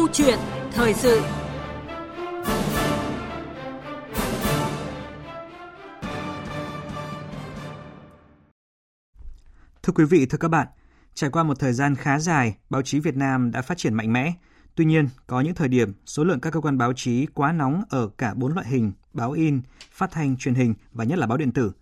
[0.00, 0.38] Câu chuyện
[0.72, 1.20] thời sự.
[9.82, 10.66] Thưa quý vị, thưa các bạn,
[11.14, 14.12] trải qua một thời gian khá dài, báo chí Việt Nam đã phát triển mạnh
[14.12, 14.32] mẽ.
[14.74, 17.82] Tuy nhiên, có những thời điểm số lượng các cơ quan báo chí quá nóng
[17.88, 19.60] ở cả bốn loại hình, báo in,
[19.92, 21.72] phát thanh, truyền hình và nhất là báo điện tử.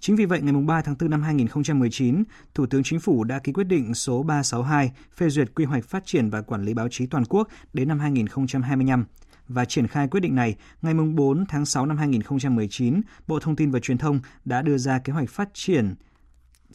[0.00, 2.24] Chính vì vậy, ngày 3 tháng 4 năm 2019,
[2.54, 6.06] Thủ tướng Chính phủ đã ký quyết định số 362 phê duyệt quy hoạch phát
[6.06, 9.04] triển và quản lý báo chí toàn quốc đến năm 2025
[9.48, 13.70] và triển khai quyết định này, ngày 4 tháng 6 năm 2019, Bộ Thông tin
[13.70, 15.94] và Truyền thông đã đưa ra kế hoạch phát triển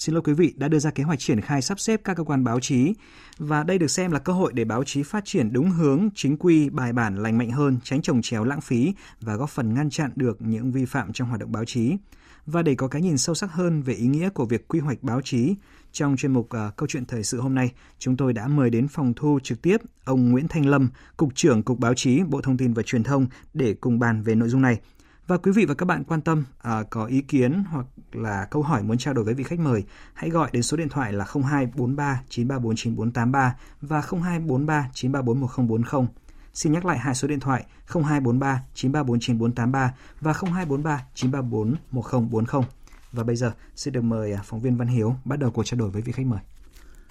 [0.01, 2.23] xin lỗi quý vị, đã đưa ra kế hoạch triển khai sắp xếp các cơ
[2.23, 2.93] quan báo chí
[3.37, 6.37] và đây được xem là cơ hội để báo chí phát triển đúng hướng, chính
[6.37, 9.89] quy, bài bản, lành mạnh hơn, tránh trồng chéo lãng phí và góp phần ngăn
[9.89, 11.97] chặn được những vi phạm trong hoạt động báo chí.
[12.45, 15.03] Và để có cái nhìn sâu sắc hơn về ý nghĩa của việc quy hoạch
[15.03, 15.55] báo chí,
[15.91, 18.87] trong chuyên mục uh, Câu chuyện thời sự hôm nay, chúng tôi đã mời đến
[18.87, 22.57] phòng thu trực tiếp ông Nguyễn Thanh Lâm, Cục trưởng Cục Báo chí, Bộ Thông
[22.57, 24.79] tin và Truyền thông để cùng bàn về nội dung này.
[25.27, 28.61] Và quý vị và các bạn quan tâm à, có ý kiến hoặc là câu
[28.61, 31.25] hỏi muốn trao đổi với vị khách mời, hãy gọi đến số điện thoại là
[31.25, 36.07] 0243 934 9483 và 0243 934 1040.
[36.53, 42.63] Xin nhắc lại hai số điện thoại 0243 934 9483 và 0243 934 1040.
[43.11, 45.79] Và bây giờ xin được mời à, phóng viên Văn Hiếu bắt đầu cuộc trao
[45.79, 46.39] đổi với vị khách mời.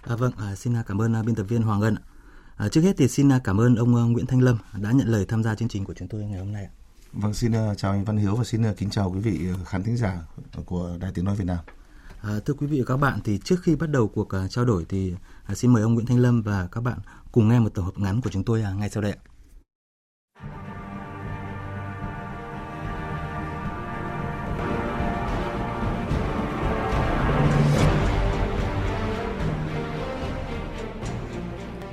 [0.03, 1.97] À, vâng, à, xin cảm ơn à, biên tập viên Hoàng Ngân.
[2.57, 5.09] À, trước hết thì xin à, cảm ơn ông à, Nguyễn Thanh Lâm đã nhận
[5.09, 6.69] lời tham gia chương trình của chúng tôi ngày hôm nay.
[7.13, 9.83] Vâng, xin uh, chào anh Văn Hiếu và xin uh, kính chào quý vị khán
[9.83, 10.23] thính giả
[10.65, 11.59] của Đài Tiếng Nói Việt Nam.
[12.23, 14.65] À, thưa quý vị và các bạn, thì trước khi bắt đầu cuộc uh, trao
[14.65, 15.15] đổi thì
[15.53, 16.99] uh, xin mời ông Nguyễn Thanh Lâm và các bạn
[17.33, 19.17] cùng nghe một tổng hợp ngắn của chúng tôi uh, ngay sau đây.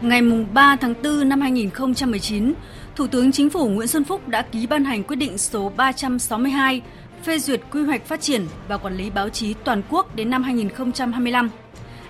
[0.02, 0.22] Ngày
[0.53, 2.53] 3 tháng 4 năm 2019,
[2.95, 6.81] Thủ tướng Chính phủ Nguyễn Xuân Phúc đã ký ban hành quyết định số 362
[7.24, 10.44] phê duyệt quy hoạch phát triển và quản lý báo chí toàn quốc đến năm
[10.44, 11.50] 2025.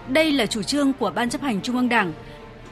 [0.08, 2.14] Đây là chủ trương của Ban chấp hành Trung ương Đảng,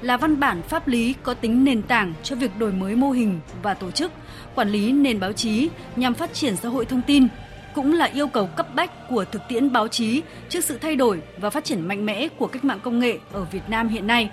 [0.02, 3.40] là văn bản pháp lý có tính nền tảng cho việc đổi mới mô hình
[3.64, 4.12] và tổ chức,
[4.56, 7.28] quản lý nền báo chí nhằm phát triển xã hội thông tin,
[7.76, 11.22] cũng là yêu cầu cấp bách của thực tiễn báo chí trước sự thay đổi
[11.38, 14.30] và phát triển mạnh mẽ của cách mạng công nghệ ở Việt Nam hiện nay.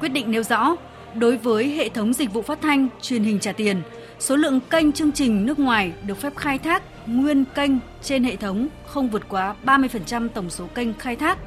[0.00, 0.76] Quyết định nêu rõ,
[1.14, 3.82] đối với hệ thống dịch vụ phát thanh, truyền hình trả tiền,
[4.18, 7.70] số lượng kênh chương trình nước ngoài được phép khai thác nguyên kênh
[8.02, 11.38] trên hệ thống không vượt quá 30% tổng số kênh khai thác.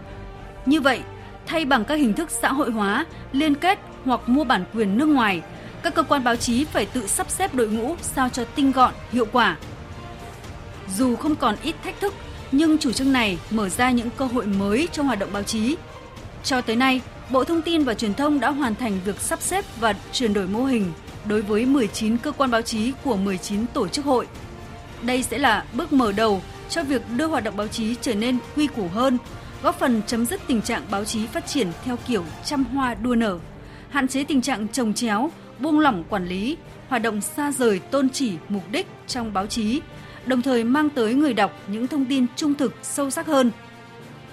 [0.65, 0.99] Như vậy,
[1.45, 5.05] thay bằng các hình thức xã hội hóa, liên kết hoặc mua bản quyền nước
[5.05, 5.41] ngoài,
[5.83, 8.93] các cơ quan báo chí phải tự sắp xếp đội ngũ sao cho tinh gọn,
[9.11, 9.57] hiệu quả.
[10.97, 12.13] Dù không còn ít thách thức,
[12.51, 15.75] nhưng chủ trương này mở ra những cơ hội mới cho hoạt động báo chí.
[16.43, 19.65] Cho tới nay, Bộ Thông tin và Truyền thông đã hoàn thành việc sắp xếp
[19.79, 20.91] và chuyển đổi mô hình
[21.25, 24.27] đối với 19 cơ quan báo chí của 19 tổ chức hội.
[25.01, 28.37] Đây sẽ là bước mở đầu cho việc đưa hoạt động báo chí trở nên
[28.55, 29.17] quy củ hơn,
[29.63, 33.15] góp phần chấm dứt tình trạng báo chí phát triển theo kiểu trăm hoa đua
[33.15, 33.39] nở,
[33.89, 36.57] hạn chế tình trạng trồng chéo, buông lỏng quản lý,
[36.87, 39.81] hoạt động xa rời tôn chỉ mục đích trong báo chí,
[40.25, 43.51] đồng thời mang tới người đọc những thông tin trung thực sâu sắc hơn–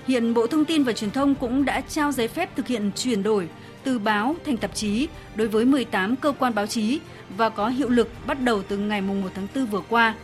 [0.07, 3.23] Hiện Bộ Thông tin và Truyền thông cũng đã trao giấy phép thực hiện chuyển
[3.23, 3.49] đổi
[3.85, 7.01] từ báo thành tạp chí đối với 18 cơ quan báo chí
[7.37, 10.15] và có hiệu lực bắt đầu từ ngày 1 tháng 4 vừa qua.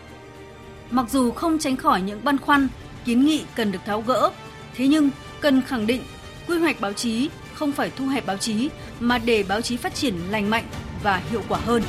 [0.90, 2.68] Mặc dù không tránh khỏi những băn khoăn,
[3.04, 4.30] kiến nghị cần được tháo gỡ,
[4.74, 5.10] thế nhưng
[5.40, 6.02] cần khẳng định
[6.48, 8.68] quy hoạch báo chí không phải thu hẹp báo chí
[9.00, 10.64] mà để báo chí phát triển lành mạnh
[11.02, 11.82] và hiệu quả hơn.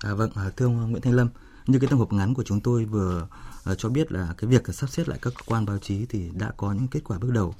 [0.00, 1.28] À, vâng, à, thưa ông à, Nguyễn Thanh Lâm,
[1.66, 3.28] như cái tổng hợp ngắn của chúng tôi vừa
[3.70, 6.30] uh, cho biết là cái việc sắp xếp lại các cơ quan báo chí thì
[6.34, 7.54] đã có những kết quả bước đầu.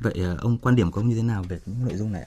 [0.00, 2.26] Vậy uh, ông quan điểm của ông như thế nào về những nội dung này?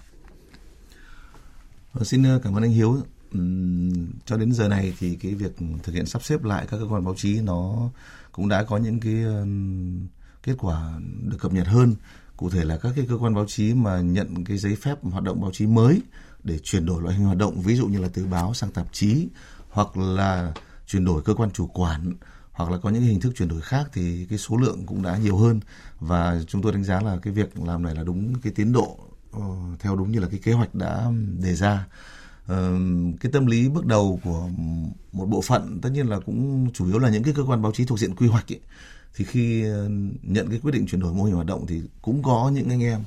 [1.94, 2.98] Ờ, xin cảm ơn anh Hiếu.
[3.38, 6.86] Uhm, cho đến giờ này thì cái việc thực hiện sắp xếp lại các cơ
[6.90, 7.90] quan báo chí nó
[8.32, 10.08] cũng đã có những cái um,
[10.44, 11.96] kết quả được cập nhật hơn.
[12.38, 15.24] Cụ thể là các cái cơ quan báo chí mà nhận cái giấy phép hoạt
[15.24, 16.02] động báo chí mới
[16.44, 18.94] để chuyển đổi loại hình hoạt động, ví dụ như là từ báo sang tạp
[18.94, 19.28] chí
[19.70, 20.54] hoặc là
[20.88, 22.14] chuyển đổi cơ quan chủ quản
[22.52, 25.18] hoặc là có những hình thức chuyển đổi khác thì cái số lượng cũng đã
[25.18, 25.60] nhiều hơn.
[26.00, 29.00] Và chúng tôi đánh giá là cái việc làm này là đúng cái tiến độ
[29.32, 29.42] ờ,
[29.80, 31.86] theo đúng như là cái kế hoạch đã đề ra.
[32.48, 32.74] Ờ,
[33.20, 34.50] cái tâm lý bước đầu của
[35.12, 37.72] một bộ phận tất nhiên là cũng chủ yếu là những cái cơ quan báo
[37.72, 38.60] chí thuộc diện quy hoạch ấy,
[39.16, 39.90] thì khi ờ,
[40.22, 42.84] nhận cái quyết định chuyển đổi mô hình hoạt động thì cũng có những anh
[42.84, 43.04] em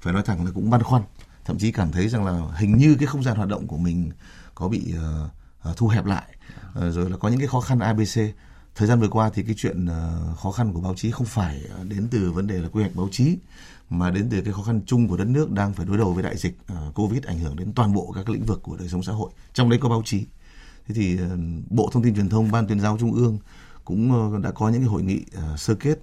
[0.00, 1.02] phải nói thẳng là cũng băn khoăn
[1.44, 4.10] thậm chí cảm thấy rằng là hình như cái không gian hoạt động của mình
[4.54, 5.30] có bị uh,
[5.66, 6.22] Ờ, thu hẹp lại.
[6.74, 8.34] Ờ, rồi là có những cái khó khăn ABC
[8.74, 11.62] thời gian vừa qua thì cái chuyện ờ, khó khăn của báo chí không phải
[11.88, 13.36] đến từ vấn đề là quy hoạch báo chí
[13.90, 16.22] mà đến từ cái khó khăn chung của đất nước đang phải đối đầu với
[16.22, 16.58] đại dịch
[16.94, 19.70] Covid ảnh hưởng đến toàn bộ các lĩnh vực của đời sống xã hội, trong
[19.70, 20.24] đấy có báo chí.
[20.88, 21.18] Thế thì
[21.70, 23.38] Bộ Thông tin Truyền thông, Ban tuyên giáo Trung ương
[23.84, 25.24] cũng đã có những cái hội nghị
[25.56, 25.98] sơ kết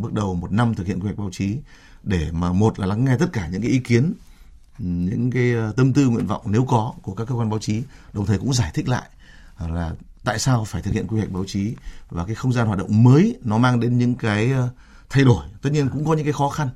[0.00, 1.56] bước đầu một năm thực hiện quy hoạch báo chí
[2.02, 4.12] để mà một là lắng nghe tất cả những cái ý kiến
[4.82, 7.82] những cái ờ, tâm tư, nguyện vọng nếu có của các cơ quan báo chí,
[8.12, 9.08] đồng thời cũng giải thích lại
[9.56, 9.92] ờ, là
[10.24, 11.74] tại sao phải thực hiện quy hoạch báo chí
[12.10, 14.68] và cái không gian hoạt động mới nó mang đến những cái ờ,
[15.10, 16.68] thay đổi tất nhiên cũng có những cái khó khăn,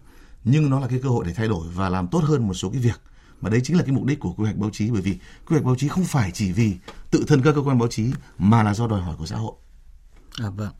[0.45, 2.71] nhưng nó là cái cơ hội để thay đổi và làm tốt hơn một số
[2.71, 3.01] cái việc
[3.41, 5.55] mà đấy chính là cái mục đích của quy hoạch báo chí, bởi vì quy
[5.55, 6.75] hoạch báo chí không phải chỉ vì
[7.11, 8.06] tự thân các cơ quan báo chí
[8.39, 9.53] mà là do đòi hỏi của xã hội.
[10.39, 10.73] À vâng.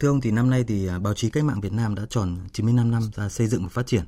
[0.00, 2.38] Thưa ông thì năm nay thì à, báo chí cách mạng Việt Nam đã tròn
[2.52, 4.04] 95 năm ra xây dựng và phát triển.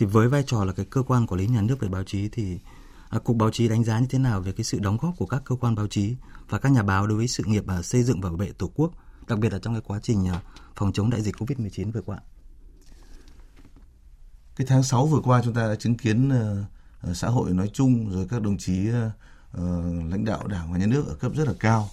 [0.00, 2.28] Thì với vai trò là cái cơ quan quản lý nhà nước về báo chí
[2.28, 2.58] thì
[3.08, 5.26] à, cục báo chí đánh giá như thế nào về cái sự đóng góp của
[5.26, 6.16] các cơ quan báo chí
[6.48, 8.70] và các nhà báo đối với sự nghiệp à, xây dựng và bảo vệ tổ
[8.74, 8.92] quốc,
[9.28, 10.40] đặc biệt là trong cái quá trình à,
[10.76, 12.18] phòng chống đại dịch Covid-19 vừa qua?
[14.56, 18.10] Cái tháng 6 vừa qua chúng ta đã chứng kiến uh, xã hội nói chung
[18.10, 19.62] rồi các đồng chí uh,
[20.10, 21.88] lãnh đạo Đảng và nhà nước ở cấp rất là cao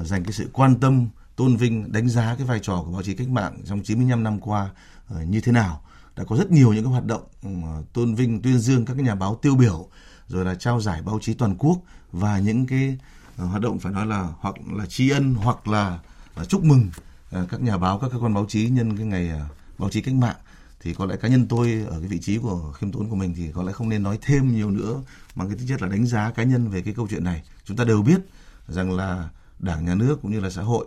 [0.00, 3.02] uh, dành cái sự quan tâm tôn vinh đánh giá cái vai trò của báo
[3.02, 4.70] chí cách mạng trong 95 năm qua
[5.14, 5.82] uh, như thế nào
[6.16, 7.48] đã có rất nhiều những cái hoạt động ừ,
[7.92, 9.88] tôn vinh tuyên dương các cái nhà báo tiêu biểu
[10.28, 11.78] rồi là trao giải báo chí toàn quốc
[12.12, 12.98] và những cái
[13.36, 15.98] ờ, hoạt động phải nói là hoặc là tri ân hoặc là
[16.34, 16.90] ờ, chúc mừng
[17.30, 19.30] ờ, các nhà báo các cơ quan báo chí nhân cái ngày
[19.78, 20.36] báo chí cách mạng.
[20.80, 23.34] Thì có lẽ cá nhân tôi ở cái vị trí của khiêm tốn của mình
[23.36, 25.02] thì có lẽ không nên nói thêm nhiều nữa
[25.34, 27.42] bằng cái tính chất là đánh giá cá nhân về cái câu chuyện này.
[27.64, 28.20] Chúng ta đều biết
[28.68, 29.28] rằng là
[29.58, 30.86] đảng nhà nước cũng như là xã hội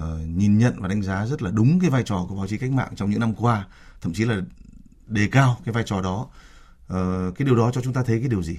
[0.00, 0.04] uh,
[0.36, 2.70] nhìn nhận và đánh giá rất là đúng cái vai trò của báo chí cách
[2.70, 3.66] mạng trong những năm qua
[4.00, 4.40] thậm chí là
[5.06, 6.26] đề cao cái vai trò đó.
[6.88, 8.58] Ờ, cái điều đó cho chúng ta thấy cái điều gì?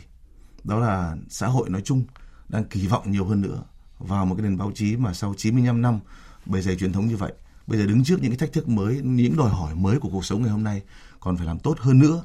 [0.63, 2.03] Đó là xã hội nói chung
[2.50, 3.63] đang kỳ vọng nhiều hơn nữa
[4.00, 6.00] vào một cái nền báo chí mà sau 95 năm
[6.45, 7.33] bề dày truyền thống như vậy.
[7.68, 10.25] Bây giờ đứng trước những cái thách thức mới những đòi hỏi mới của cuộc
[10.25, 10.81] sống ngày hôm nay
[11.19, 12.24] còn phải làm tốt hơn nữa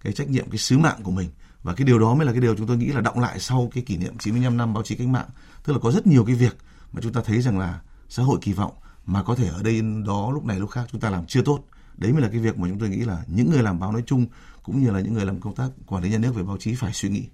[0.00, 1.30] cái trách nhiệm cái sứ mạng của mình.
[1.62, 3.70] Và cái điều đó mới là cái điều chúng tôi nghĩ là động lại sau
[3.74, 5.28] cái kỷ niệm 95 năm báo chí cách mạng.
[5.64, 6.56] Tức là có rất nhiều cái việc
[6.92, 8.72] mà chúng ta thấy rằng là xã hội kỳ vọng
[9.06, 11.64] mà có thể ở đây đó lúc này lúc khác chúng ta làm chưa tốt
[11.96, 14.02] đấy mới là cái việc mà chúng tôi nghĩ là những người làm báo nói
[14.06, 14.26] chung
[14.62, 16.74] cũng như là những người làm công tác quản lý nhà nước về báo chí
[16.74, 17.28] phải suy nghĩ.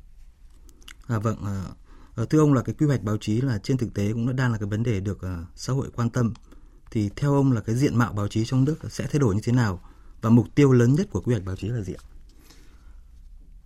[1.07, 4.13] À vâng, à, thưa ông là cái quy hoạch báo chí là trên thực tế
[4.13, 6.35] cũng đã đang là cái vấn đề được uh, xã hội quan tâm.
[6.91, 9.41] Thì theo ông là cái diện mạo báo chí trong nước sẽ thay đổi như
[9.45, 9.81] thế nào
[10.21, 12.05] và mục tiêu lớn nhất của quy hoạch báo chí là gì ạ?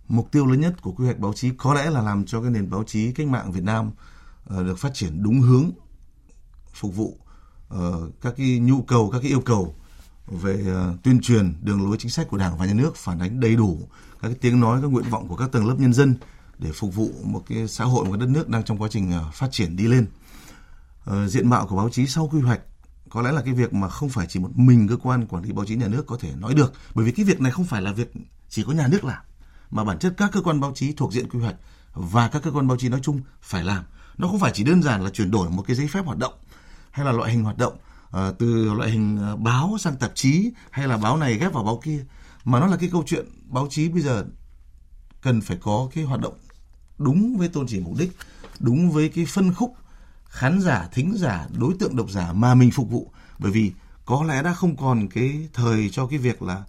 [0.07, 2.51] Mục tiêu lớn nhất của quy hoạch báo chí có lẽ là làm cho cái
[2.51, 5.71] nền báo chí cách mạng Việt Nam uh, được phát triển đúng hướng
[6.73, 7.17] phục vụ
[7.73, 7.79] uh,
[8.21, 9.75] các cái nhu cầu các cái yêu cầu
[10.27, 13.39] về ờ, tuyên truyền đường lối chính sách của Đảng và Nhà nước, phản ánh
[13.39, 13.87] đầy đủ
[14.21, 16.15] các cái tiếng nói, các nguyện vọng của các tầng lớp nhân dân
[16.59, 19.11] để phục vụ một cái xã hội, một cái đất nước đang trong quá trình
[19.11, 20.07] ờ, phát triển đi lên.
[21.05, 22.59] Ờ, diện mạo của báo chí sau quy hoạch,
[23.09, 25.51] có lẽ là cái việc mà không phải chỉ một mình cơ quan quản lý
[25.51, 27.81] báo chí nhà nước có thể nói được, bởi vì cái việc này không phải
[27.81, 28.11] là việc
[28.49, 29.21] chỉ có nhà nước làm,
[29.71, 31.55] mà bản chất các cơ quan báo chí thuộc diện quy hoạch
[31.93, 33.83] và các cơ quan báo chí nói chung phải làm
[34.17, 36.33] nó không phải chỉ đơn giản là chuyển đổi một cái giấy phép hoạt động
[36.91, 37.77] hay là loại hình hoạt động
[38.13, 41.63] Ờ, từ loại hình ờ, báo sang tạp chí hay là báo này ghép vào
[41.63, 42.05] báo kia.
[42.45, 44.25] Mà nó là cái câu chuyện báo chí bây giờ
[45.21, 46.33] cần phải có cái hoạt động
[46.97, 48.17] đúng với tôn chỉ mục đích,
[48.59, 49.75] đúng với cái phân khúc
[50.25, 53.11] khán giả, thính giả, đối tượng độc giả mà mình phục vụ.
[53.39, 53.71] Bởi vì
[54.05, 56.63] có lẽ đã không còn cái thời cho cái việc là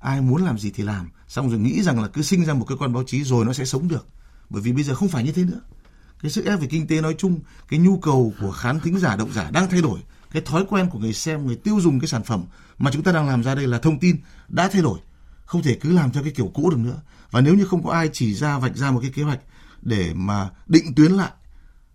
[0.00, 1.08] ai muốn làm gì thì làm.
[1.28, 3.52] Xong rồi nghĩ rằng là cứ sinh ra một cơ quan báo chí rồi nó
[3.52, 4.06] sẽ sống được.
[4.50, 5.60] Bởi vì bây giờ không phải như thế nữa.
[6.22, 9.16] Cái sức ép về kinh tế nói chung, cái nhu cầu của khán thính giả,
[9.16, 12.08] độc giả đang thay đổi cái thói quen của người xem, người tiêu dùng cái
[12.08, 12.44] sản phẩm
[12.78, 14.16] mà chúng ta đang làm ra đây là thông tin
[14.48, 14.98] đã thay đổi.
[15.44, 17.00] Không thể cứ làm theo cái kiểu cũ được nữa.
[17.30, 19.40] Và nếu như không có ai chỉ ra, vạch ra một cái kế hoạch
[19.82, 21.30] để mà định tuyến lại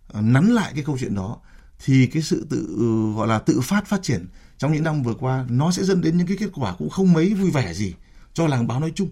[0.08, 1.38] ờ, nắn lại cái câu chuyện đó,
[1.84, 4.26] thì cái sự tự ừ, gọi là tự phát phát triển
[4.58, 7.12] trong những năm vừa qua nó sẽ dẫn đến những cái kết quả cũng không
[7.12, 7.94] mấy vui vẻ gì
[8.34, 9.10] cho làng báo nói chung.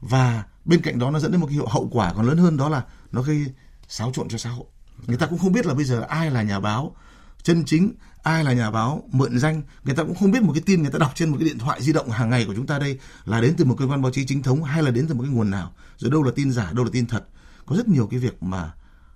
[0.00, 2.68] Và bên cạnh đó nó dẫn đến một cái hậu quả còn lớn hơn đó
[2.68, 3.46] là nó gây
[3.88, 4.66] xáo trộn cho xã hội.
[5.06, 6.96] Người ta cũng không biết là bây giờ ai là nhà báo
[7.42, 9.62] chân chính ai là nhà báo mượn danh?
[9.84, 11.58] Người ta cũng không biết một cái tin người ta đọc trên một cái điện
[11.58, 14.02] thoại di động hàng ngày của chúng ta đây là đến từ một cơ quan
[14.02, 15.72] báo chí chính thống hay là đến từ một cái nguồn nào?
[15.96, 17.24] Rồi đâu là tin giả đâu là tin thật?
[17.66, 18.72] Có rất nhiều cái việc mà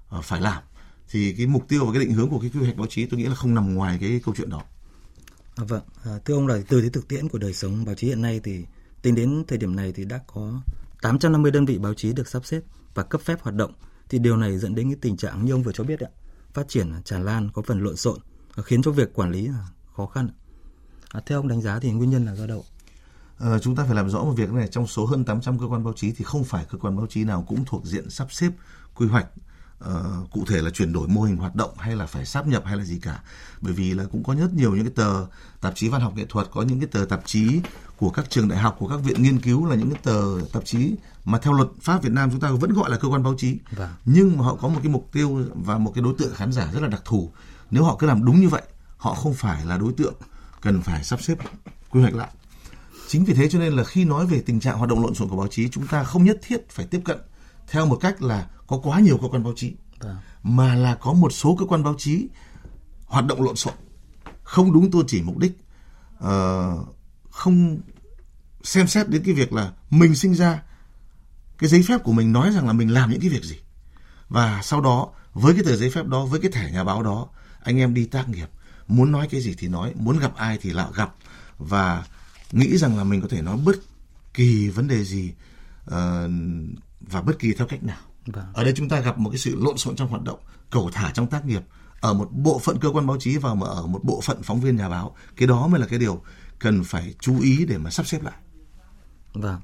[0.08, 0.62] ờ, phải làm.
[1.10, 3.20] Thì cái mục tiêu và cái định hướng của cái quy hoạch báo chí tôi
[3.20, 4.62] nghĩ là không nằm ngoài cái câu chuyện đó.
[5.56, 8.06] À, vâng, à, thưa ông là từ cái thực tiễn của đời sống báo chí
[8.06, 8.64] hiện nay thì
[9.02, 10.60] tính đến thời điểm này thì đã có
[11.02, 12.60] 850 đơn vị báo chí được sắp xếp
[12.94, 13.72] và cấp phép hoạt động.
[14.08, 16.08] Thì điều này dẫn đến cái tình trạng như ông vừa cho biết ạ.
[16.52, 18.18] Phát triển tràn lan có phần lộn xộn
[18.62, 19.50] khiến cho việc quản lý
[19.96, 20.28] khó khăn
[21.10, 22.64] à, theo ông đánh giá thì nguyên nhân là do đâu?
[23.38, 24.68] À, chúng ta phải làm rõ một việc này.
[24.68, 27.24] Trong số hơn 800 cơ quan báo chí thì không phải cơ quan báo chí
[27.24, 28.52] nào cũng thuộc diện sắp xếp
[28.94, 29.26] quy hoạch
[29.84, 32.62] uh, cụ thể là chuyển đổi mô hình hoạt động hay là phải sáp nhập
[32.66, 33.22] hay là gì cả.
[33.60, 35.26] Bởi vì là cũng có rất nhiều những cái tờ
[35.60, 37.60] tạp chí văn học nghệ thuật có những cái tờ tạp chí
[37.96, 40.22] của các trường đại học của các viện nghiên cứu là những cái tờ
[40.52, 40.94] tạp chí
[41.24, 43.58] mà theo luật pháp Việt Nam chúng ta vẫn gọi là cơ quan báo chí.
[43.70, 43.90] Vâng.
[44.04, 46.70] nhưng mà họ có một cái mục tiêu và một cái đối tượng khán giả
[46.72, 47.30] rất là đặc thù
[47.70, 48.62] nếu họ cứ làm đúng như vậy
[48.96, 50.14] họ không phải là đối tượng
[50.60, 51.38] cần phải sắp xếp
[51.90, 52.28] quy hoạch lại
[53.08, 55.28] chính vì thế cho nên là khi nói về tình trạng hoạt động lộn xộn
[55.28, 57.18] của báo chí chúng ta không nhất thiết phải tiếp cận
[57.68, 60.16] theo một cách là có quá nhiều cơ quan báo chí vâng.
[60.42, 62.28] mà là có một số cơ quan báo chí
[63.06, 63.74] hoạt động lộn xộn
[64.42, 65.58] không đúng tôn chỉ mục đích
[66.24, 66.96] uh,
[67.30, 67.78] không
[68.62, 70.62] xem xét đến cái việc là mình sinh ra
[71.58, 73.56] cái giấy phép của mình nói rằng là mình làm những cái việc gì
[74.28, 77.28] và sau đó với cái tờ giấy phép đó với cái thẻ nhà báo đó
[77.66, 78.48] anh em đi tác nghiệp
[78.88, 81.14] muốn nói cái gì thì nói muốn gặp ai thì lại gặp.
[81.58, 82.04] Và
[82.52, 83.76] nghĩ rằng là mình có thể nói bất
[84.34, 85.32] kỳ vấn đề gì
[85.84, 85.94] uh,
[87.00, 87.98] và bất kỳ theo cách nào.
[88.26, 88.44] Vâng.
[88.54, 90.38] ở đây chúng ta gặp một cái sự lộn xộn trong hoạt động
[90.70, 91.62] cầu thả trong tác nghiệp
[92.00, 94.76] ở một bộ phận cơ quan báo chí và ở một bộ phận phóng viên
[94.76, 95.16] nhà báo.
[95.36, 96.22] Cái đó mới là cái điều
[96.58, 98.34] cần phải chú ý để mà sắp xếp lại.
[99.32, 99.60] Vâng.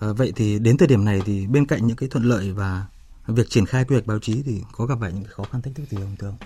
[0.00, 2.86] À, vậy thì đến thời điểm này thì bên cạnh những cái thuận lợi và
[3.26, 5.74] việc triển khai quy hoạch báo chí thì có gặp phải những khó khăn thách
[5.74, 6.36] thức gì không thưa ông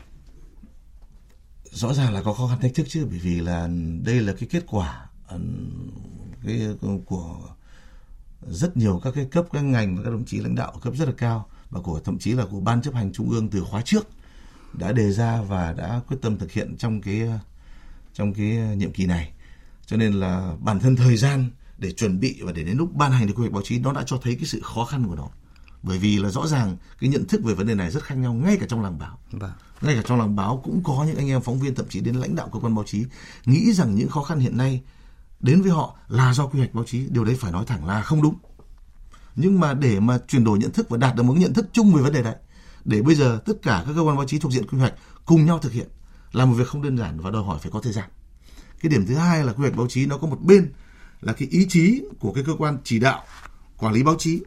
[1.72, 3.68] rõ ràng là có khó khăn thách thức chứ, bởi vì là
[4.02, 5.38] đây là cái kết quả ừ,
[6.44, 6.68] cái,
[7.06, 7.36] của
[8.46, 11.08] rất nhiều các cái cấp, các ngành và các đồng chí lãnh đạo cấp rất
[11.08, 13.82] là cao và của, thậm chí là của ban chấp hành trung ương từ khóa
[13.84, 14.08] trước
[14.72, 17.28] đã đề ra và đã quyết tâm thực hiện trong cái
[18.14, 18.46] trong cái
[18.76, 19.32] nhiệm kỳ này.
[19.86, 23.12] Cho nên là bản thân thời gian để chuẩn bị và để đến lúc ban
[23.12, 25.14] hành được quy hoạch báo chí nó đã cho thấy cái sự khó khăn của
[25.14, 25.28] nó
[25.82, 28.34] bởi vì là rõ ràng cái nhận thức về vấn đề này rất khác nhau
[28.34, 29.18] ngay cả trong làng báo.
[29.30, 29.52] Vâng.
[29.80, 32.14] ngay cả trong làng báo cũng có những anh em phóng viên thậm chí đến
[32.14, 33.04] lãnh đạo cơ quan báo chí
[33.44, 34.82] nghĩ rằng những khó khăn hiện nay
[35.40, 37.06] đến với họ là do quy hoạch báo chí.
[37.10, 38.34] Điều đấy phải nói thẳng là không đúng.
[39.36, 41.94] Nhưng mà để mà chuyển đổi nhận thức và đạt được một nhận thức chung
[41.94, 42.34] về vấn đề đấy
[42.84, 44.94] để bây giờ tất cả các cơ quan báo chí thuộc diện quy hoạch
[45.24, 45.88] cùng nhau thực hiện
[46.32, 48.08] là một việc không đơn giản và đòi hỏi phải có thời gian.
[48.80, 50.72] Cái điểm thứ hai là quy hoạch báo chí nó có một bên
[51.20, 53.22] là cái ý chí của cái cơ quan chỉ đạo
[53.76, 54.42] quản lý báo chí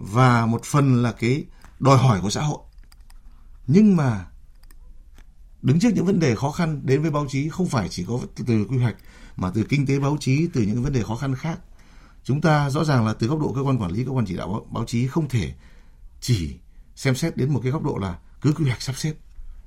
[0.00, 1.44] và một phần là cái
[1.80, 2.58] đòi hỏi của xã hội.
[3.66, 4.26] Nhưng mà
[5.62, 8.20] đứng trước những vấn đề khó khăn đến với báo chí không phải chỉ có
[8.46, 8.96] từ quy hoạch
[9.36, 11.58] mà từ kinh tế báo chí từ những vấn đề khó khăn khác.
[12.24, 14.36] Chúng ta rõ ràng là từ góc độ cơ quan quản lý cơ quan chỉ
[14.36, 15.54] đạo báo, báo chí không thể
[16.20, 16.56] chỉ
[16.96, 19.14] xem xét đến một cái góc độ là cứ quy hoạch sắp xếp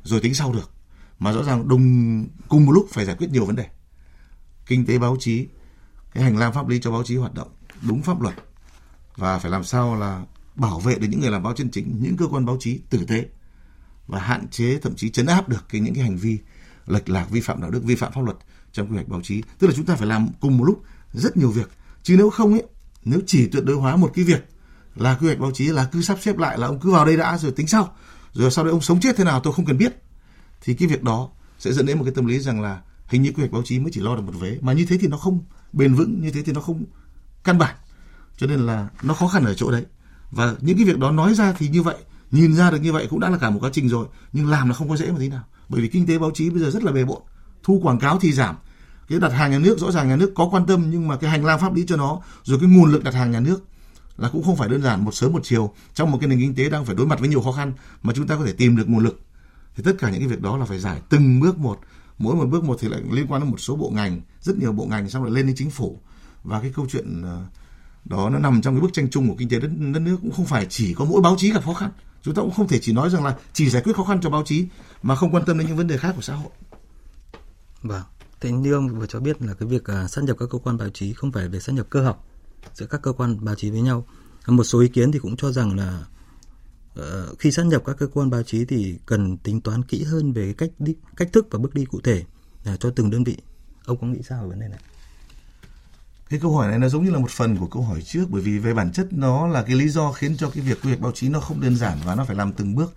[0.03, 0.71] rồi tính sau được.
[1.19, 3.65] Mà rõ ràng đồng cùng một lúc phải giải quyết nhiều vấn đề.
[4.65, 5.47] Kinh tế báo chí
[6.13, 7.49] cái hành lang pháp lý cho báo chí hoạt động
[7.81, 8.35] đúng pháp luật
[9.15, 12.17] và phải làm sao là bảo vệ được những người làm báo chân chính, những
[12.17, 13.25] cơ quan báo chí tử tế
[14.07, 16.37] và hạn chế thậm chí chấn áp được cái những cái hành vi
[16.87, 18.37] lệch lạc vi phạm đạo đức, vi phạm pháp luật
[18.71, 19.43] trong quy hoạch báo chí.
[19.59, 21.71] Tức là chúng ta phải làm cùng một lúc rất nhiều việc.
[22.03, 22.63] Chứ nếu không ấy,
[23.05, 24.45] nếu chỉ tuyệt đối hóa một cái việc
[24.95, 27.17] là quy hoạch báo chí, là cứ sắp xếp lại là ông cứ vào đây
[27.17, 27.95] đã rồi tính sau,
[28.33, 30.03] rồi sau đấy ông sống chết thế nào tôi không cần biết,
[30.61, 31.29] thì cái việc đó
[31.59, 33.79] sẽ dẫn đến một cái tâm lý rằng là hình như quy hoạch báo chí
[33.79, 34.57] mới chỉ lo được một vế.
[34.61, 35.43] Mà như thế thì nó không
[35.73, 36.83] bền vững, như thế thì nó không
[37.43, 37.75] căn bản
[38.37, 39.85] cho nên là nó khó khăn ở chỗ đấy.
[40.31, 41.97] Và những cái việc đó nói ra thì như vậy,
[42.31, 44.69] nhìn ra được như vậy cũng đã là cả một quá trình rồi, nhưng làm
[44.69, 45.43] là không có dễ một tí nào.
[45.69, 47.21] Bởi vì kinh tế báo chí bây giờ rất là bề bộn,
[47.63, 48.55] thu quảng cáo thì giảm.
[49.07, 51.29] Cái đặt hàng nhà nước, rõ ràng nhà nước có quan tâm nhưng mà cái
[51.29, 53.63] hành lang pháp lý cho nó, rồi cái nguồn lực đặt hàng nhà nước
[54.17, 55.73] là cũng không phải đơn giản một sớm một chiều.
[55.93, 57.73] Trong một cái nền kinh tế đang phải đối mặt với nhiều khó khăn
[58.03, 59.19] mà chúng ta có thể tìm được nguồn lực,
[59.75, 61.79] thì tất cả những cái việc đó là phải giải từng bước một.
[62.17, 64.71] Mỗi một bước một thì lại liên quan đến một số bộ ngành, rất nhiều
[64.71, 65.99] bộ ngành xong lại lên đến chính phủ.
[66.43, 67.43] Và cái câu chuyện ờ,
[68.05, 70.31] đó nó nằm trong cái bức tranh chung của kinh tế đất, đất nước cũng
[70.31, 71.91] không phải chỉ có mỗi báo chí gặp khó khăn.
[72.21, 74.29] Chúng ta cũng không thể chỉ nói rằng là chỉ giải quyết khó khăn cho
[74.29, 74.67] báo chí
[75.01, 76.51] mà không quan tâm đến những vấn đề khác của xã hội.
[77.81, 78.03] Vâng
[78.43, 80.77] thế như ông vừa cho biết là cái việc uh, sát nhập các cơ quan
[80.77, 82.27] báo chí không phải về sát nhập cơ học
[82.73, 84.07] giữa các cơ quan báo chí với nhau.
[84.47, 86.05] Một số ý kiến thì cũng cho rằng là
[86.99, 90.33] uh, khi sát nhập các cơ quan báo chí thì cần tính toán kỹ hơn
[90.33, 92.23] về cách đi, cách thức và bước đi cụ thể
[92.73, 93.37] uh, cho từng đơn vị.
[93.85, 94.79] Ông có nghĩ sao về vấn đề này?
[96.33, 98.41] Cái câu hỏi này nó giống như là một phần của câu hỏi trước bởi
[98.41, 100.99] vì về bản chất nó là cái lý do khiến cho cái việc quy hoạch
[100.99, 102.93] báo chí nó không đơn giản và nó phải làm từng bước.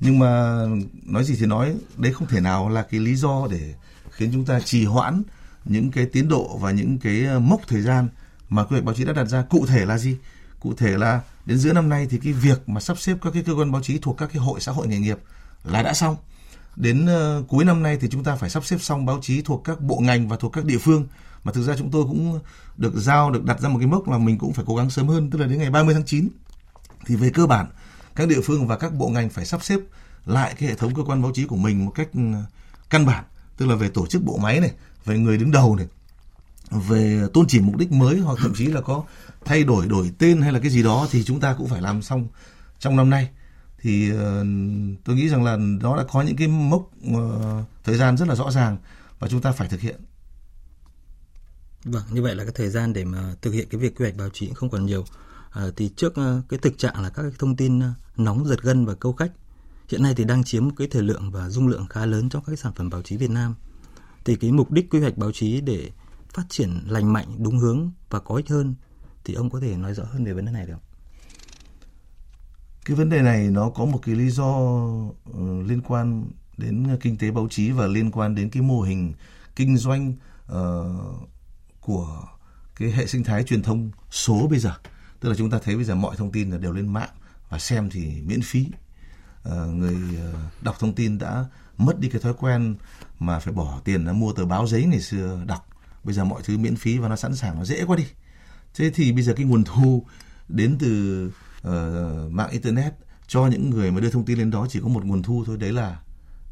[0.00, 0.62] Nhưng mà
[1.06, 3.74] nói gì thì nói đấy không thể nào là cái lý do để
[4.10, 5.22] khiến chúng ta trì hoãn
[5.64, 8.08] những cái tiến độ và những cái ờ, mốc thời gian
[8.48, 9.42] mà quy hoạch báo chí đã đặt ra.
[9.42, 10.16] Cụ thể là gì?
[10.60, 13.42] Cụ thể là đến giữa năm nay thì cái việc mà sắp xếp các cái
[13.42, 15.18] cơ quan báo chí thuộc các cái hội xã hội nghề nghiệp
[15.64, 16.16] là đã xong.
[16.76, 19.64] Đến uh, cuối năm nay thì chúng ta phải sắp xếp xong báo chí thuộc
[19.64, 21.06] các bộ ngành và thuộc các địa phương
[21.48, 22.40] mà thực ra chúng tôi cũng
[22.76, 25.08] được giao được đặt ra một cái mốc là mình cũng phải cố gắng sớm
[25.08, 26.28] hơn tức là đến ngày 30 tháng 9
[27.06, 27.66] thì về cơ bản
[28.16, 29.80] các địa phương và các bộ ngành phải sắp xếp
[30.26, 32.20] lại cái hệ thống cơ quan báo chí của mình một cách ừ,
[32.90, 33.24] căn bản.
[33.56, 34.72] Tức là về tổ chức bộ máy này
[35.04, 35.86] về người đứng đầu này
[36.70, 39.04] về tôn chỉ mục đích mới hoặc thậm chí là có
[39.44, 42.02] thay đổi đổi tên hay là cái gì đó thì chúng ta cũng phải làm
[42.02, 42.28] xong
[42.78, 43.28] trong năm nay.
[43.80, 44.18] Thì uh,
[45.04, 48.34] tôi nghĩ rằng là nó đã có những cái mốc uh, thời gian rất là
[48.34, 48.76] rõ ràng
[49.18, 50.00] và chúng ta phải thực hiện.
[51.90, 54.16] Vâng, như vậy là cái thời gian để mà thực hiện cái việc quy hoạch
[54.16, 55.04] báo chí cũng không còn nhiều.
[55.50, 58.62] À, thì trước ờ, cái thực trạng là các cái thông tin ờ, nóng giật
[58.62, 59.32] gân và câu khách
[59.88, 62.58] hiện nay thì đang chiếm cái thời lượng và dung lượng khá lớn trong các
[62.58, 63.54] sản phẩm báo chí Việt Nam.
[64.24, 65.90] Thì cái mục đích quy hoạch báo chí để
[66.34, 68.74] phát triển lành mạnh, đúng hướng và có ích hơn
[69.24, 70.82] thì ông có thể nói rõ hơn về vấn đề này được không?
[72.84, 74.56] Cái vấn đề này nó có một cái lý do
[75.30, 79.12] uh, liên quan đến kinh tế báo chí và liên quan đến cái mô hình
[79.56, 80.12] kinh doanh
[80.52, 80.56] uh,
[81.88, 82.24] của
[82.76, 84.72] cái hệ sinh thái truyền thông số bây giờ.
[85.20, 87.08] Tức là chúng ta thấy bây giờ mọi thông tin là đều lên mạng
[87.48, 88.66] và xem thì miễn phí.
[89.44, 91.44] À, người ờ, đọc thông tin đã
[91.76, 92.76] mất đi cái thói quen
[93.18, 95.68] mà phải bỏ tiền ra mua tờ báo giấy ngày xưa đọc.
[96.04, 98.06] Bây giờ mọi thứ miễn phí và nó sẵn sàng nó dễ quá đi.
[98.74, 100.06] Thế thì bây giờ cái nguồn thu
[100.48, 101.26] đến từ
[101.68, 102.92] uh, mạng internet
[103.26, 105.56] cho những người mà đưa thông tin lên đó chỉ có một nguồn thu thôi
[105.56, 106.00] đấy là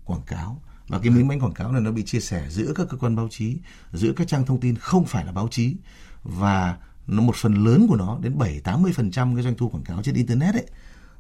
[0.04, 2.86] quảng cáo và cái miếng bánh quảng cáo này nó bị chia sẻ giữa các
[2.90, 3.56] cơ quan báo chí
[3.92, 5.76] giữa các trang thông tin không phải là báo chí
[6.22, 6.76] và
[7.06, 9.84] nó một phần lớn của nó đến 7 80 phần trăm cái doanh thu quảng
[9.84, 10.66] cáo trên internet ấy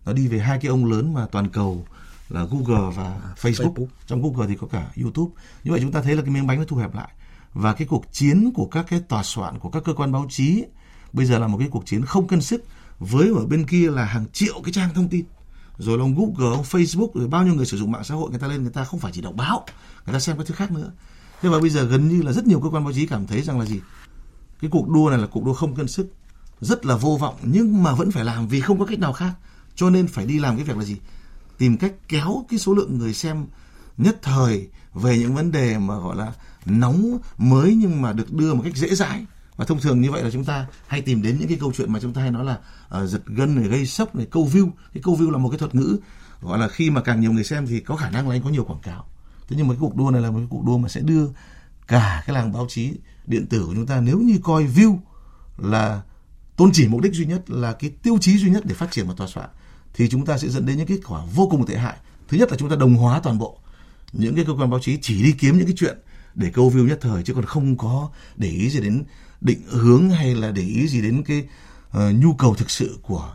[0.04, 1.86] nó đi về hai cái ông lớn mà toàn cầu
[2.28, 3.74] là Google và à, Facebook.
[3.74, 3.86] Facebook.
[4.06, 5.32] Trong Google thì có cả YouTube.
[5.64, 7.08] Như vậy chúng ta thấy là cái miếng bánh nó thu hẹp lại.
[7.52, 10.64] Và cái cuộc chiến của các cái tòa soạn của các cơ quan báo chí
[11.12, 12.64] bây giờ là một cái cuộc chiến không cân sức
[12.98, 15.24] với ở bên kia là hàng triệu cái trang thông tin
[15.78, 18.30] rồi là ông Google, ông Facebook rồi bao nhiêu người sử dụng mạng xã hội
[18.30, 19.64] người ta lên người ta không phải chỉ đọc báo,
[20.06, 20.92] người ta xem các thứ khác nữa.
[21.42, 23.42] Thế và bây giờ gần như là rất nhiều cơ quan báo chí cảm thấy
[23.42, 23.80] rằng là gì?
[24.60, 26.12] Cái cuộc đua này là cuộc đua không cân sức,
[26.60, 29.32] rất là vô vọng nhưng mà vẫn phải làm vì không có cách nào khác
[29.74, 30.96] cho nên phải đi làm cái việc là gì
[31.58, 33.46] tìm cách kéo cái số lượng người xem
[33.98, 36.32] nhất thời về những vấn đề mà gọi là
[36.66, 39.26] nóng mới nhưng mà được đưa một cách dễ dãi
[39.56, 41.92] và thông thường như vậy là chúng ta hay tìm đến những cái câu chuyện
[41.92, 42.58] mà chúng ta hay nói là
[43.02, 44.70] uh, giật gân này gây sốc này câu view.
[44.94, 45.96] Cái câu view là một cái thuật ngữ
[46.40, 48.50] gọi là khi mà càng nhiều người xem thì có khả năng là anh có
[48.50, 49.06] nhiều quảng cáo.
[49.48, 51.26] Thế nhưng mà cái cuộc đua này là một cái cuộc đua mà sẽ đưa
[51.88, 52.92] cả cái làng báo chí
[53.26, 54.98] điện tử của chúng ta nếu như coi view
[55.58, 56.02] là
[56.56, 59.08] tôn chỉ mục đích duy nhất là cái tiêu chí duy nhất để phát triển
[59.08, 59.48] và tòa soạn
[59.94, 61.96] thì chúng ta sẽ dẫn đến những kết quả vô cùng tệ hại.
[62.28, 63.58] Thứ nhất là chúng ta đồng hóa toàn bộ
[64.12, 65.98] những cái cơ quan báo chí chỉ đi kiếm những cái chuyện
[66.34, 69.04] để câu view nhất thời chứ còn không có để ý gì đến
[69.40, 71.44] định hướng hay là để ý gì đến cái
[71.96, 73.34] uh, nhu cầu thực sự của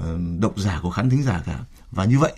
[0.00, 0.04] uh,
[0.38, 1.58] độc giả của khán thính giả cả?
[1.90, 2.32] Và như vậy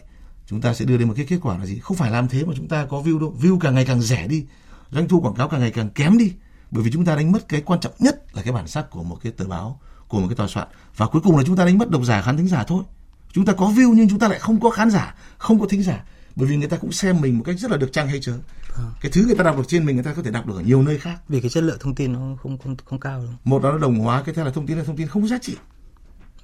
[0.46, 1.78] chúng ta sẽ đưa đến một cái kết quả là gì?
[1.78, 3.36] Không phải làm thế mà chúng ta có view đâu.
[3.40, 4.44] View càng ngày càng rẻ đi.
[4.90, 6.32] Doanh thu quảng cáo càng ngày càng kém đi.
[6.70, 9.02] Bởi vì chúng ta đánh mất cái quan trọng nhất là cái bản sắc của
[9.02, 10.68] một cái tờ báo của một cái tòa soạn.
[10.96, 12.84] Và cuối cùng là chúng ta đánh mất độc giả khán thính giả thôi.
[13.32, 15.82] Chúng ta có view nhưng chúng ta lại không có khán giả không có thính
[15.82, 16.04] giả
[16.36, 18.32] bởi vì người ta cũng xem mình một cách rất là được trang hay chớ
[18.76, 18.84] à.
[19.00, 20.60] cái thứ người ta đọc được trên mình người ta có thể đọc được ở
[20.60, 23.34] nhiều nơi khác vì cái chất lượng thông tin nó không không không cao đâu
[23.44, 25.28] một đó nó đồng hóa cái theo là thông tin là thông tin không có
[25.28, 25.56] giá trị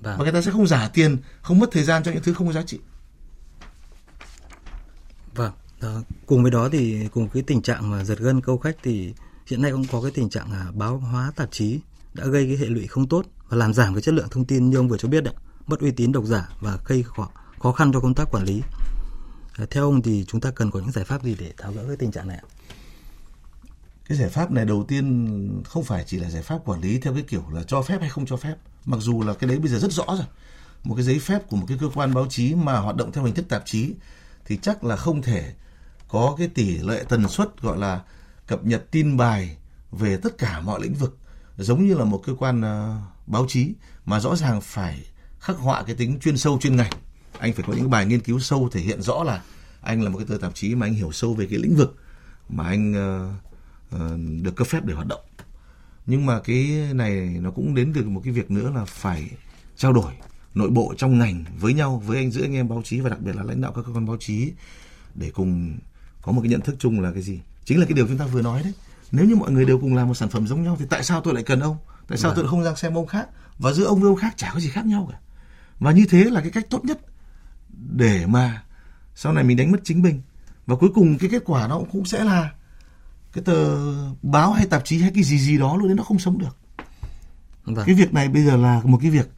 [0.01, 0.19] vâng.
[0.19, 2.47] và người ta sẽ không giả tiền không mất thời gian cho những thứ không
[2.47, 2.79] có giá trị
[5.35, 6.03] vâng đó.
[6.27, 9.15] cùng với đó thì cùng cái tình trạng mà giật gân câu khách thì
[9.47, 11.81] hiện nay cũng có cái tình trạng là báo hóa tạp chí
[12.15, 14.71] đã gây cái hệ lụy không tốt và làm giảm cái chất lượng thông tin
[14.71, 15.35] như ông vừa cho biết đấy
[15.71, 18.63] mất uy tín độc giả và gây khó, khó khăn cho công tác quản lý.
[19.57, 21.85] Ờ, theo ông thì chúng ta cần có những giải pháp gì để tháo gỡ
[21.87, 22.47] cái tình trạng này ạ?
[24.09, 27.15] Cái giải pháp này đầu tiên không phải chỉ là giải pháp quản lý theo
[27.15, 28.55] cái kiểu là cho phép hay không cho phép.
[28.85, 30.27] Mặc dù là cái đấy bây giờ rất rõ rồi.
[30.85, 33.25] Một cái giấy phép của một cái cơ quan báo chí mà hoạt động theo
[33.25, 33.95] hình thức tạp chí
[34.45, 35.53] thì chắc là không thể
[36.09, 38.01] có cái tỷ lệ tần suất gọi là
[38.47, 39.57] cập nhật tin bài
[39.93, 41.19] về tất cả mọi lĩnh vực
[41.57, 43.73] giống như là một cơ quan uh, báo chí
[44.05, 45.07] mà rõ ràng phải
[45.41, 46.93] khắc họa cái tính chuyên sâu chuyên ngành
[47.39, 49.43] anh phải có những bài nghiên cứu sâu thể hiện rõ là
[49.81, 51.97] anh là một cái tờ tạp chí mà anh hiểu sâu về cái lĩnh vực
[52.49, 55.21] mà anh uh, uh, được cấp phép để hoạt động.
[56.07, 59.31] Nhưng mà cái này nó cũng đến từ một cái việc nữa là phải
[59.77, 60.13] trao đổi
[60.55, 63.21] nội bộ trong ngành với nhau với anh giữa anh em báo chí và đặc
[63.21, 64.53] biệt là lãnh đạo các cơ quan báo chí
[65.15, 65.79] để cùng
[66.23, 67.41] có một cái nhận thức chung là cái gì.
[67.65, 68.73] Chính là cái điều chúng ta vừa nói đấy.
[69.13, 71.21] Nếu như mọi người đều cùng làm một sản phẩm giống nhau thì tại sao
[71.21, 71.77] tôi lại cần ông?
[72.09, 72.37] Tại sao vâng.
[72.37, 73.29] tôi không đang xem ông khác?
[73.59, 75.19] Và giữa ông với ông khác chả có gì khác nhau cả.
[75.79, 77.01] Và như thế là cái cách tốt nhất
[77.89, 78.63] để mà
[79.15, 80.23] sau này mình đánh mất chính mình
[80.67, 82.51] và cuối cùng cái kết quả nó cũng sẽ là
[83.33, 83.79] cái tờ
[84.23, 86.57] báo hay tạp chí hay cái gì gì đó luôn đến nó không sống được
[87.65, 87.85] vâng.
[87.87, 89.31] cái việc này bây giờ là một cái việc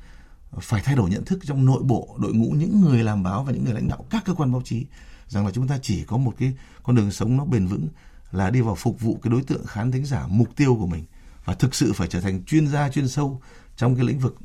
[0.60, 3.52] phải thay đổi nhận thức trong nội bộ đội ngũ những người làm báo và
[3.52, 4.86] những người lãnh đạo các cơ quan báo chí
[5.28, 6.52] rằng là chúng ta chỉ có một cái
[6.82, 7.88] con đường sống nó bền vững
[8.32, 11.04] là đi vào phục vụ cái đối tượng khán thính giả mục tiêu của mình
[11.44, 13.40] và thực sự phải trở thành chuyên gia chuyên sâu
[13.76, 14.36] trong cái lĩnh vực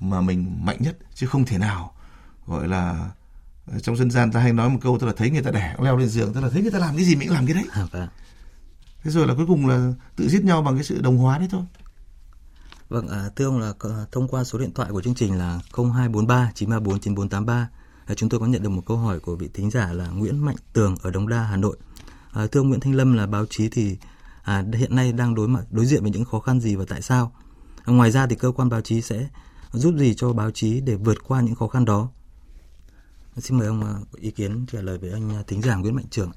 [0.00, 1.92] mà mình mạnh nhất chứ không thể nào
[2.46, 3.10] gọi là
[3.82, 5.96] trong dân gian ta hay nói một câu tức là thấy người ta đẻ leo
[5.96, 7.64] lên giường tức là thấy người ta làm cái gì mình cũng làm cái đấy
[7.70, 8.08] à, vâng.
[9.02, 11.48] thế rồi là cuối cùng là tự giết nhau bằng cái sự đồng hóa đấy
[11.50, 11.62] thôi
[12.88, 13.72] vâng à, thưa ông là
[14.12, 17.68] thông qua số điện thoại của chương trình là 0243 934 9483
[18.14, 20.56] chúng tôi có nhận được một câu hỏi của vị thính giả là Nguyễn Mạnh
[20.72, 21.76] Tường ở Đống Đa, Hà Nội.
[22.32, 23.96] À, thưa ông Nguyễn Thanh Lâm là báo chí thì
[24.42, 27.02] à, hiện nay đang đối mặt đối diện với những khó khăn gì và tại
[27.02, 27.32] sao?
[27.84, 29.28] À, ngoài ra thì cơ quan báo chí sẽ
[29.72, 32.08] giúp gì cho báo chí để vượt qua những khó khăn đó?
[33.42, 36.08] Xin mời ông à, ý kiến trả lời với anh à, thính giả Nguyễn Mạnh
[36.10, 36.32] Trường.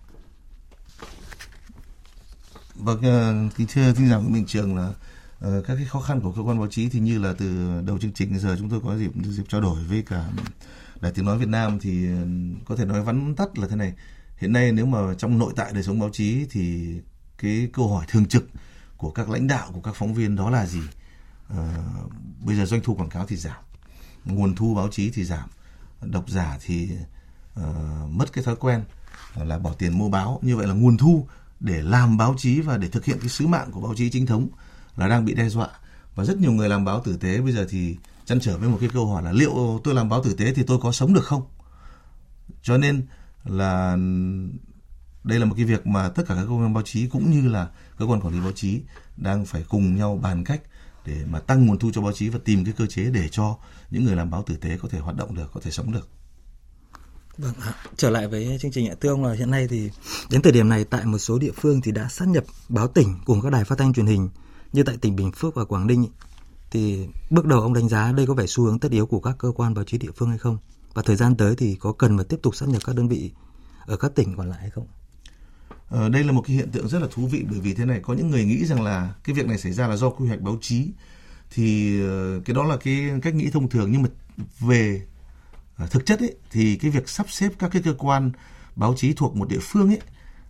[2.75, 4.93] Vâng, à, kính thưa thính giả Nguyễn Mạnh Trường là
[5.39, 7.99] ờ, các cái khó khăn của cơ quan báo chí thì như là từ đầu
[7.99, 10.29] chương trình đến giờ chúng tôi có dịp dịp trao đổi với cả
[11.01, 12.25] Đài Tiếng Nói Việt Nam thì ờ,
[12.65, 13.93] có thể nói vắn tắt là thế này.
[14.37, 16.95] Hiện nay nếu mà trong nội tại đời sống báo chí thì
[17.37, 18.47] cái câu hỏi thường trực
[18.97, 20.81] của các lãnh đạo của các phóng viên đó là gì?
[21.49, 21.77] À,
[22.39, 23.63] bây giờ doanh thu quảng cáo thì giảm,
[24.25, 25.49] nguồn thu báo chí thì giảm,
[26.01, 26.89] độc giả thì
[27.59, 27.65] uh,
[28.09, 28.83] mất cái thói quen
[29.35, 30.39] là bỏ tiền mua báo.
[30.41, 31.27] Như vậy là nguồn thu
[31.59, 34.25] để làm báo chí và để thực hiện cái sứ mạng của báo chí chính
[34.25, 34.47] thống
[34.97, 35.67] là đang bị đe dọa.
[36.15, 37.41] Và rất nhiều người làm báo tử tế.
[37.41, 40.23] Bây giờ thì chăn trở với một cái câu hỏi là liệu tôi làm báo
[40.23, 41.43] tử tế thì tôi có sống được không?
[42.63, 43.05] Cho nên
[43.43, 43.97] là
[45.23, 47.49] đây là một cái việc mà tất cả các cơ quan báo chí cũng như
[47.49, 48.81] là cơ quan quản lý báo chí
[49.17, 50.61] đang phải cùng nhau bàn cách
[51.05, 53.57] để mà tăng nguồn thu cho báo chí và tìm cái cơ chế để cho
[53.91, 56.09] những người làm báo tử tế có thể hoạt động được, có thể sống được.
[57.37, 57.53] Vâng,
[57.97, 58.95] trở lại với chương trình ạ.
[59.01, 59.89] Thưa ông là hiện nay thì
[60.29, 63.15] đến thời điểm này tại một số địa phương thì đã sát nhập báo tỉnh
[63.25, 64.29] cùng các đài phát thanh truyền hình
[64.73, 66.05] như tại tỉnh Bình Phước và Quảng Ninh
[66.71, 69.35] thì bước đầu ông đánh giá đây có vẻ xu hướng tất yếu của các
[69.39, 70.57] cơ quan báo chí địa phương hay không?
[70.93, 73.31] Và thời gian tới thì có cần mà tiếp tục sát nhập các đơn vị
[73.85, 74.87] ở các tỉnh còn lại hay không?
[75.91, 77.99] Ờ, đây là một cái hiện tượng rất là thú vị bởi vì thế này
[78.03, 80.41] có những người nghĩ rằng là cái việc này xảy ra là do quy hoạch
[80.41, 80.87] báo chí.
[81.51, 84.09] Thì ờ, cái đó là cái cách nghĩ thông thường nhưng mà
[84.59, 85.01] về
[85.77, 88.31] ờ, thực chất ấy thì cái việc sắp xếp các cái cơ quan
[88.75, 89.99] báo chí thuộc một địa phương ấy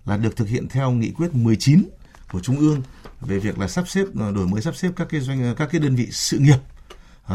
[0.06, 1.84] là được thực hiện theo nghị quyết 19
[2.32, 2.82] của trung ương
[3.22, 5.82] về việc là sắp xếp ờ, đổi mới sắp xếp các cái doanh các cái
[5.82, 6.58] đơn vị sự nghiệp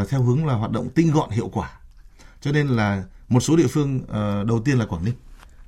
[0.00, 1.70] uh, theo hướng là hoạt động tinh gọn hiệu quả.
[2.40, 5.14] Cho nên là một số địa phương uh, đầu tiên là Quảng Ninh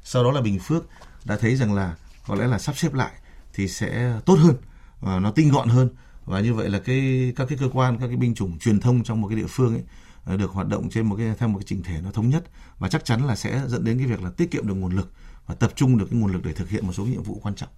[0.05, 0.87] sau đó là Bình Phước
[1.25, 1.95] đã thấy rằng là
[2.29, 3.13] có lẽ là sắp xếp lại
[3.55, 4.57] thì sẽ tốt hơn
[5.01, 5.89] và nó tinh gọn hơn.
[6.25, 9.05] Và như vậy là cái, các cái cơ quan, các cái binh chủng truyền thông
[9.05, 9.83] trong một cái địa phương ấy
[10.25, 12.45] ờ, được hoạt động trên một cái, theo một cái chỉnh thể nó thống nhất.
[12.79, 15.13] Và chắc chắn là sẽ dẫn đến cái việc là tiết kiệm được nguồn lực
[15.47, 17.55] và tập trung được cái nguồn lực để thực hiện một số nhiệm vụ quan
[17.55, 17.69] trọng.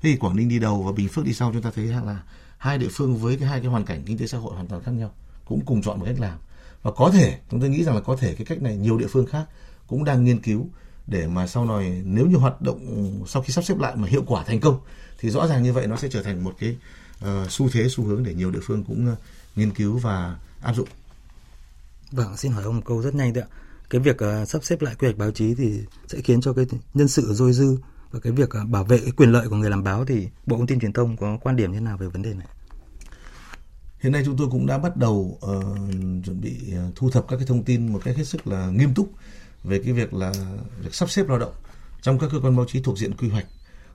[0.00, 2.22] Thế thì Quảng Ninh đi đầu và Bình Phước đi sau, chúng ta thấy là
[2.58, 4.82] hai địa phương với cái hai cái hoàn cảnh kinh tế xã hội hoàn toàn
[4.82, 5.14] khác nhau,
[5.44, 6.38] cũng cùng chọn một cách làm.
[6.82, 9.06] Và có thể, chúng tôi nghĩ rằng là có thể cái cách này nhiều địa
[9.10, 9.44] phương khác
[9.86, 10.70] cũng đang nghiên cứu
[11.06, 12.80] để mà sau này nếu như hoạt động
[13.26, 14.80] sau khi sắp xếp lại mà hiệu quả thành công
[15.18, 16.76] thì rõ ràng như vậy nó sẽ trở thành một cái
[17.24, 19.18] uh, xu thế xu hướng để nhiều địa phương cũng uh,
[19.56, 20.88] nghiên cứu và áp dụng.
[22.12, 23.56] Vâng, xin hỏi ông một câu rất nhanh thôi ạ.
[23.90, 26.66] Cái việc uh, sắp xếp lại quy hoạch báo chí thì sẽ khiến cho cái
[26.94, 27.76] nhân sự dôi dư
[28.10, 30.56] và cái việc uh, bảo vệ cái quyền lợi của người làm báo thì Bộ
[30.56, 32.46] Thông tin Truyền thông có quan điểm như nào về vấn đề này?
[34.00, 35.42] Hiện nay chúng tôi cũng đã bắt đầu uh,
[36.24, 36.56] chuẩn bị
[36.88, 39.12] uh, thu thập các cái thông tin một cách hết sức là nghiêm túc
[39.66, 40.32] về cái việc là
[40.82, 41.52] việc sắp xếp lao động
[42.02, 43.46] trong các cơ quan báo chí thuộc diện quy hoạch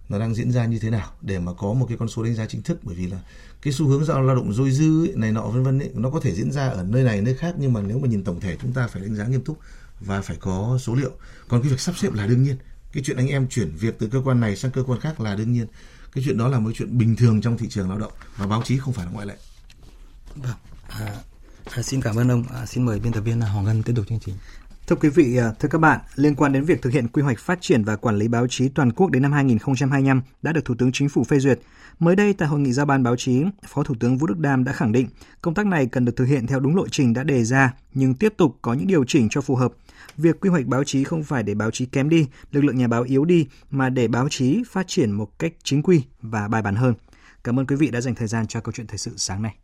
[0.09, 2.35] nó đang diễn ra như thế nào để mà có một cái con số đánh
[2.35, 2.79] giá chính thức.
[2.83, 3.19] Bởi vì là
[3.61, 6.19] cái xu hướng giao lao động dôi dư ấy, này nọ vân vân nó có
[6.19, 8.57] thể diễn ra ở nơi này nơi khác nhưng mà nếu mà nhìn tổng thể
[8.61, 9.59] chúng ta phải đánh giá nghiêm túc
[9.99, 11.11] và phải có số liệu.
[11.47, 12.57] Còn cái việc sắp xếp là đương nhiên.
[12.93, 15.35] Cái chuyện anh em chuyển việc từ cơ quan này sang cơ quan khác là
[15.35, 15.67] đương nhiên.
[16.13, 18.61] Cái chuyện đó là một chuyện bình thường trong thị trường lao động và báo
[18.65, 19.37] chí không phải là ngoại lệ.
[20.35, 20.55] Vâng
[20.89, 21.15] à,
[21.65, 22.43] à, xin cảm ơn ông.
[22.53, 24.35] À, xin mời biên tập viên Hoàng Ngân tiếp tục chương trình.
[24.91, 27.39] Thưa quý vị, à, thưa các bạn, liên quan đến việc thực hiện quy hoạch
[27.39, 30.75] phát triển và quản lý báo chí toàn quốc đến năm 2025 đã được Thủ
[30.77, 31.59] tướng Chính phủ phê duyệt.
[31.99, 34.63] Mới đây tại hội nghị giao ban báo chí, Phó Thủ tướng Vũ Đức Đam
[34.63, 35.07] đã khẳng định
[35.41, 38.13] công tác này cần được thực hiện theo đúng lộ trình đã đề ra nhưng
[38.13, 39.73] tiếp tục có những điều chỉnh cho phù hợp.
[40.17, 42.87] Việc quy hoạch báo chí không phải để báo chí kém đi, lực lượng nhà
[42.87, 46.61] báo yếu đi mà để báo chí phát triển một cách chính quy và bài
[46.61, 46.93] bản hơn.
[47.43, 49.55] Cảm ơn quý vị đã dành thời gian cho câu chuyện thời sự sáng nay.